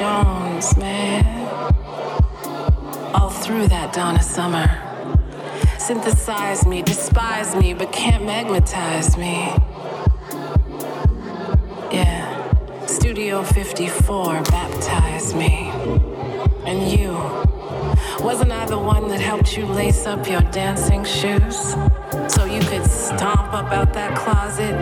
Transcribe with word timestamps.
Jones, 0.00 0.78
man. 0.78 1.46
All 3.12 3.28
through 3.28 3.68
that 3.68 3.92
dawn 3.92 4.16
of 4.16 4.22
summer. 4.22 4.66
Synthesize 5.78 6.66
me, 6.66 6.80
despise 6.80 7.54
me, 7.54 7.74
but 7.74 7.92
can't 7.92 8.24
magnetize 8.24 9.18
me. 9.18 9.52
Yeah. 11.92 12.86
Studio 12.86 13.42
54 13.42 14.42
baptized 14.44 15.36
me. 15.36 15.68
And 16.64 16.90
you. 16.90 17.12
Wasn't 18.24 18.50
I 18.50 18.64
the 18.64 18.78
one 18.78 19.06
that 19.08 19.20
helped 19.20 19.54
you 19.54 19.66
lace 19.66 20.06
up 20.06 20.26
your 20.26 20.40
dancing 20.40 21.04
shoes? 21.04 21.74
so 22.28 22.44
you 22.44 22.60
could 22.60 22.84
stomp 22.84 23.52
up 23.52 23.70
out 23.72 23.92
that 23.94 24.16
closet? 24.16 24.74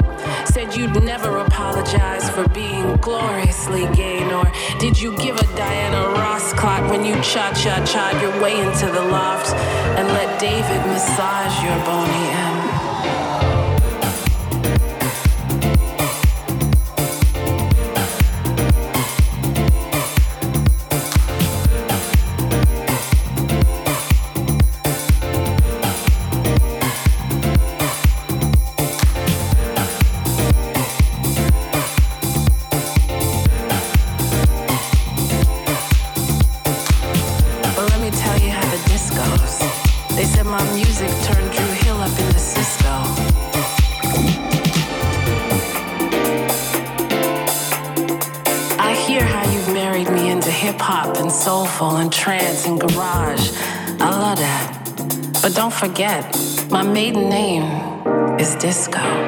Said 0.47 0.77
you'd 0.77 1.03
never 1.03 1.39
apologize 1.39 2.29
for 2.31 2.49
being 2.49 2.97
gloriously 2.97 3.87
gay, 3.95 4.21
nor 4.29 4.45
did 4.79 5.01
you 5.01 5.17
give 5.17 5.37
a 5.37 5.47
Diana 5.57 6.09
Ross 6.15 6.53
clock 6.53 6.91
when 6.91 7.05
you 7.05 7.15
cha 7.17 7.53
cha 7.53 7.85
cha 7.85 8.19
your 8.21 8.43
way 8.43 8.61
into 8.61 8.87
the 8.87 9.05
loft 9.17 9.55
and 9.99 10.09
let 10.09 10.41
David 10.41 10.81
massage 10.87 11.63
your 11.65 11.77
bony 11.85 12.25
ass? 12.35 12.48
trance 52.29 52.67
and 52.67 52.79
garage. 52.79 53.53
I 54.01 54.11
love 54.11 54.37
that. 54.37 55.41
But 55.41 55.55
don't 55.55 55.73
forget, 55.73 56.23
my 56.69 56.83
maiden 56.83 57.31
name 57.31 57.65
is 58.39 58.55
Disco. 58.57 59.28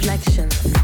reflection. 0.00 0.79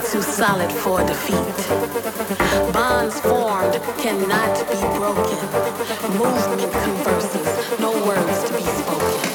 too 0.00 0.22
solid 0.22 0.70
for 0.70 1.00
defeat. 1.04 1.34
Bonds 2.72 3.20
formed 3.20 3.74
cannot 3.98 4.56
be 4.70 4.80
broken. 4.96 5.38
Movement 6.16 6.72
converses, 6.72 7.80
no 7.80 7.90
words 8.06 8.44
to 8.44 8.54
be 8.54 8.62
spoken. 8.62 9.27